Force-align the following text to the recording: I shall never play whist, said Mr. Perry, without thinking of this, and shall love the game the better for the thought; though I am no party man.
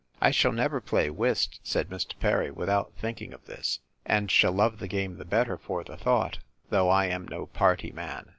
I 0.19 0.31
shall 0.31 0.51
never 0.51 0.81
play 0.81 1.11
whist, 1.11 1.59
said 1.61 1.89
Mr. 1.89 2.17
Perry, 2.19 2.49
without 2.49 2.91
thinking 2.99 3.33
of 3.33 3.45
this, 3.45 3.81
and 4.03 4.31
shall 4.31 4.51
love 4.51 4.79
the 4.79 4.87
game 4.87 5.17
the 5.19 5.25
better 5.25 5.59
for 5.59 5.83
the 5.83 5.95
thought; 5.95 6.39
though 6.71 6.89
I 6.89 7.05
am 7.05 7.27
no 7.27 7.45
party 7.45 7.91
man. 7.91 8.27